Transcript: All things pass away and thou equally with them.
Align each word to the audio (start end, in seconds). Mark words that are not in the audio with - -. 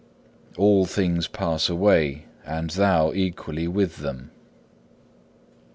All 0.57 0.87
things 0.87 1.27
pass 1.27 1.69
away 1.69 2.25
and 2.43 2.71
thou 2.71 3.13
equally 3.13 3.67
with 3.67 3.97
them. 3.97 4.31